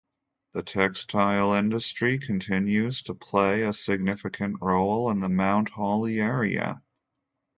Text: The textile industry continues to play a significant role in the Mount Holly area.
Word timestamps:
The 0.53 0.63
textile 0.63 1.53
industry 1.53 2.17
continues 2.17 3.03
to 3.03 3.13
play 3.13 3.61
a 3.61 3.71
significant 3.71 4.57
role 4.59 5.11
in 5.11 5.19
the 5.19 5.29
Mount 5.29 5.69
Holly 5.69 6.19
area. 6.19 6.81